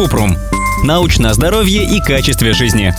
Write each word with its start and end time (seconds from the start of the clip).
Купрум. 0.00 0.34
Научное 0.82 1.34
здоровье 1.34 1.84
и 1.84 2.00
качестве 2.00 2.54
жизни. 2.54 2.94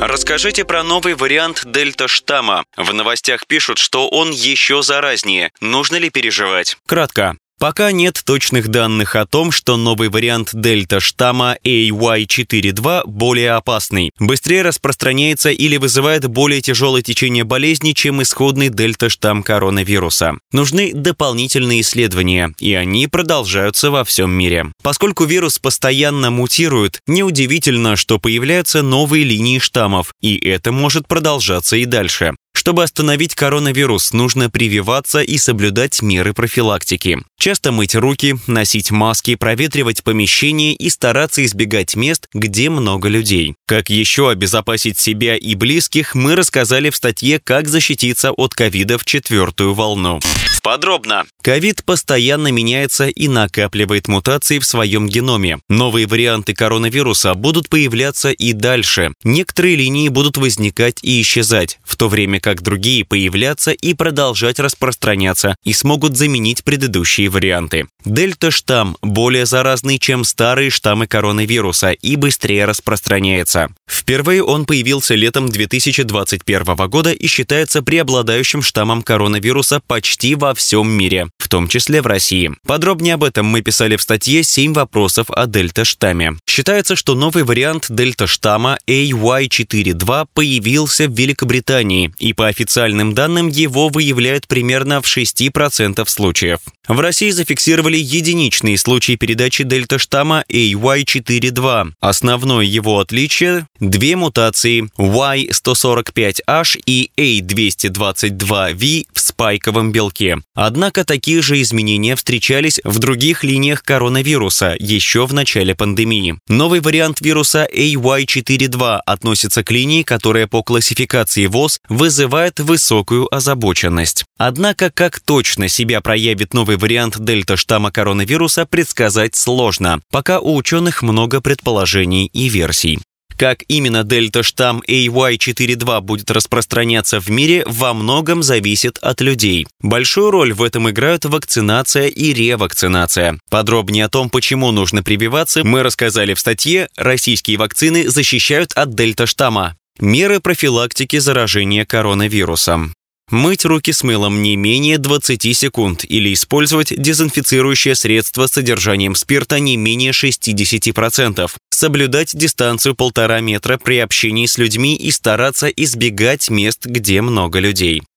Расскажите 0.00 0.64
про 0.64 0.84
новый 0.84 1.16
вариант 1.16 1.64
дельта-штамма. 1.66 2.62
В 2.76 2.94
новостях 2.94 3.48
пишут, 3.48 3.78
что 3.78 4.08
он 4.08 4.30
еще 4.30 4.84
заразнее. 4.84 5.50
Нужно 5.60 5.96
ли 5.96 6.10
переживать? 6.10 6.76
Кратко. 6.86 7.36
Пока 7.58 7.92
нет 7.92 8.20
точных 8.24 8.68
данных 8.68 9.16
о 9.16 9.26
том, 9.26 9.50
что 9.50 9.76
новый 9.76 10.08
вариант 10.08 10.50
дельта-штамма 10.52 11.56
AY42 11.64 13.02
более 13.06 13.52
опасный, 13.52 14.10
быстрее 14.18 14.62
распространяется 14.62 15.50
или 15.50 15.76
вызывает 15.76 16.26
более 16.26 16.60
тяжелое 16.60 17.02
течение 17.02 17.44
болезни, 17.44 17.92
чем 17.92 18.22
исходный 18.22 18.68
дельта-штамм 18.68 19.42
коронавируса. 19.42 20.34
Нужны 20.52 20.92
дополнительные 20.92 21.80
исследования, 21.80 22.52
и 22.58 22.74
они 22.74 23.06
продолжаются 23.06 23.90
во 23.90 24.04
всем 24.04 24.30
мире. 24.32 24.66
Поскольку 24.82 25.24
вирус 25.24 25.58
постоянно 25.58 26.30
мутирует, 26.30 27.00
неудивительно, 27.06 27.96
что 27.96 28.18
появляются 28.18 28.82
новые 28.82 29.24
линии 29.24 29.58
штаммов, 29.58 30.12
и 30.20 30.36
это 30.36 30.72
может 30.72 31.06
продолжаться 31.06 31.76
и 31.76 31.84
дальше. 31.84 32.34
Чтобы 32.56 32.84
остановить 32.84 33.34
коронавирус, 33.34 34.12
нужно 34.12 34.48
прививаться 34.48 35.20
и 35.20 35.36
соблюдать 35.38 36.00
меры 36.02 36.32
профилактики. 36.32 37.18
Часто 37.44 37.72
мыть 37.72 37.94
руки, 37.94 38.36
носить 38.46 38.90
маски, 38.90 39.34
проветривать 39.34 40.02
помещение 40.02 40.72
и 40.72 40.88
стараться 40.88 41.44
избегать 41.44 41.94
мест, 41.94 42.26
где 42.32 42.70
много 42.70 43.10
людей. 43.10 43.54
Как 43.66 43.90
еще 43.90 44.30
обезопасить 44.30 44.98
себя 44.98 45.36
и 45.36 45.54
близких, 45.54 46.14
мы 46.14 46.36
рассказали 46.36 46.88
в 46.88 46.96
статье 46.96 47.38
«Как 47.38 47.68
защититься 47.68 48.32
от 48.32 48.54
ковида 48.54 48.96
в 48.96 49.04
четвертую 49.04 49.74
волну». 49.74 50.20
Подробно. 50.64 51.26
Ковид 51.42 51.84
постоянно 51.84 52.48
меняется 52.48 53.08
и 53.08 53.28
накапливает 53.28 54.08
мутации 54.08 54.58
в 54.58 54.64
своем 54.64 55.06
геноме. 55.06 55.58
Новые 55.68 56.06
варианты 56.06 56.54
коронавируса 56.54 57.34
будут 57.34 57.68
появляться 57.68 58.30
и 58.30 58.54
дальше. 58.54 59.12
Некоторые 59.24 59.76
линии 59.76 60.08
будут 60.08 60.38
возникать 60.38 61.00
и 61.02 61.20
исчезать, 61.20 61.78
в 61.84 61.96
то 61.96 62.08
время 62.08 62.40
как 62.40 62.62
другие 62.62 63.04
появляться 63.04 63.72
и 63.72 63.92
продолжать 63.92 64.58
распространяться 64.58 65.54
и 65.64 65.74
смогут 65.74 66.16
заменить 66.16 66.64
предыдущие 66.64 67.28
варианты. 67.34 67.86
Дельта-штамм 68.04 68.96
более 69.02 69.44
заразный, 69.44 69.98
чем 69.98 70.24
старые 70.24 70.70
штаммы 70.70 71.06
коронавируса 71.06 71.90
и 71.90 72.16
быстрее 72.16 72.64
распространяется. 72.64 73.70
Впервые 73.90 74.42
он 74.42 74.66
появился 74.66 75.14
летом 75.14 75.48
2021 75.48 76.74
года 76.88 77.12
и 77.12 77.26
считается 77.26 77.82
преобладающим 77.82 78.62
штаммом 78.62 79.02
коронавируса 79.02 79.80
почти 79.86 80.34
во 80.34 80.54
всем 80.54 80.90
мире, 80.90 81.28
в 81.38 81.48
том 81.48 81.68
числе 81.68 82.02
в 82.02 82.06
России. 82.06 82.52
Подробнее 82.66 83.14
об 83.14 83.24
этом 83.24 83.46
мы 83.46 83.62
писали 83.62 83.96
в 83.96 84.02
статье 84.02 84.42
«7 84.42 84.74
вопросов 84.74 85.26
о 85.30 85.46
дельта-штамме». 85.46 86.36
Считается, 86.46 86.96
что 86.96 87.14
новый 87.14 87.42
вариант 87.42 87.86
дельта-штамма 87.88 88.78
AY42 88.86 90.26
появился 90.34 91.08
в 91.08 91.18
Великобритании, 91.18 92.12
и 92.18 92.32
по 92.32 92.48
официальным 92.48 93.14
данным 93.14 93.48
его 93.48 93.88
выявляют 93.88 94.46
примерно 94.46 95.00
в 95.00 95.06
6% 95.06 96.06
случаев. 96.06 96.60
В 96.86 97.00
России 97.00 97.13
зафиксировали 97.22 97.96
единичные 97.96 98.78
случаи 98.78 99.16
передачи 99.16 99.64
дельта-штамма 99.64 100.44
AY42. 100.50 101.92
Основное 102.00 102.64
его 102.64 103.00
отличие– 103.00 103.66
две 103.80 104.16
мутации 104.16 104.88
Y145H 104.98 106.82
и 106.86 107.10
A222V 107.16 109.06
в 109.12 109.20
спайковом 109.20 109.92
белке. 109.92 110.38
Однако 110.54 111.04
такие 111.04 111.42
же 111.42 111.60
изменения 111.62 112.16
встречались 112.16 112.80
в 112.84 112.98
других 112.98 113.44
линиях 113.44 113.82
коронавируса 113.82 114.76
еще 114.78 115.26
в 115.26 115.34
начале 115.34 115.74
пандемии. 115.74 116.38
Новый 116.48 116.80
вариант 116.80 117.20
вируса 117.20 117.68
AY42 117.72 119.00
относится 119.06 119.62
к 119.62 119.70
линии, 119.70 120.02
которая 120.02 120.46
по 120.46 120.62
классификации 120.62 121.46
ВОЗ 121.46 121.80
вызывает 121.88 122.60
высокую 122.60 123.32
озабоченность. 123.34 124.24
Однако, 124.36 124.90
как 124.90 125.20
точно 125.20 125.68
себя 125.68 126.00
проявит 126.00 126.54
новый 126.54 126.76
вариант 126.76 127.18
дельта-штамма 127.18 127.92
коронавируса 127.92 128.66
предсказать 128.66 129.36
сложно, 129.36 130.00
пока 130.10 130.40
у 130.40 130.56
ученых 130.56 131.02
много 131.02 131.40
предположений 131.40 132.26
и 132.26 132.48
версий. 132.48 132.98
Как 133.36 133.64
именно 133.66 134.04
дельта-штамм 134.04 134.82
AY42 134.86 136.00
будет 136.02 136.30
распространяться 136.30 137.20
в 137.20 137.28
мире, 137.30 137.64
во 137.66 137.92
многом 137.92 138.42
зависит 138.42 138.98
от 138.98 139.20
людей. 139.20 139.66
Большую 139.80 140.30
роль 140.30 140.52
в 140.52 140.62
этом 140.62 140.88
играют 140.88 141.24
вакцинация 141.24 142.06
и 142.06 142.32
ревакцинация. 142.32 143.38
Подробнее 143.50 144.04
о 144.04 144.08
том, 144.08 144.30
почему 144.30 144.70
нужно 144.70 145.02
прививаться, 145.02 145.64
мы 145.64 145.82
рассказали 145.82 146.34
в 146.34 146.40
статье 146.40 146.88
«Российские 146.96 147.56
вакцины 147.56 148.08
защищают 148.08 148.72
от 148.74 148.94
дельта-штамма». 148.94 149.76
Меры 149.98 150.40
профилактики 150.40 151.18
заражения 151.18 151.84
коронавирусом. 151.84 152.94
Мыть 153.30 153.64
руки 153.64 153.92
с 153.92 154.02
мылом 154.02 154.42
не 154.42 154.54
менее 154.54 154.98
20 154.98 155.56
секунд 155.56 156.04
или 156.06 156.32
использовать 156.32 156.94
дезинфицирующее 157.00 157.94
средство 157.94 158.46
с 158.46 158.52
содержанием 158.52 159.14
спирта 159.14 159.58
не 159.60 159.76
менее 159.76 160.12
60%. 160.12 161.50
Соблюдать 161.70 162.36
дистанцию 162.36 162.94
полтора 162.94 163.40
метра 163.40 163.78
при 163.78 163.98
общении 163.98 164.46
с 164.46 164.58
людьми 164.58 164.94
и 164.94 165.10
стараться 165.10 165.68
избегать 165.68 166.50
мест, 166.50 166.84
где 166.84 167.22
много 167.22 167.60
людей. 167.60 168.02